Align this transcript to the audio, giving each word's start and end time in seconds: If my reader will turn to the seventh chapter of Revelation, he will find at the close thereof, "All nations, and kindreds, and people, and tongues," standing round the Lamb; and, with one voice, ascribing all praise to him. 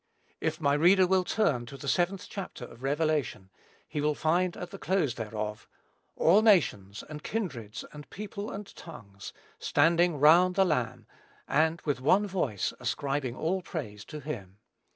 If 0.39 0.59
my 0.59 0.73
reader 0.73 1.05
will 1.05 1.23
turn 1.23 1.67
to 1.67 1.77
the 1.77 1.87
seventh 1.87 2.25
chapter 2.27 2.65
of 2.65 2.81
Revelation, 2.81 3.51
he 3.87 4.01
will 4.01 4.15
find 4.15 4.57
at 4.57 4.71
the 4.71 4.79
close 4.79 5.13
thereof, 5.13 5.67
"All 6.15 6.41
nations, 6.41 7.03
and 7.07 7.21
kindreds, 7.21 7.85
and 7.93 8.09
people, 8.09 8.49
and 8.49 8.65
tongues," 8.75 9.31
standing 9.59 10.19
round 10.19 10.55
the 10.55 10.65
Lamb; 10.65 11.05
and, 11.47 11.81
with 11.81 12.01
one 12.01 12.25
voice, 12.25 12.73
ascribing 12.79 13.35
all 13.35 13.61
praise 13.61 14.03
to 14.05 14.19
him. 14.19 14.57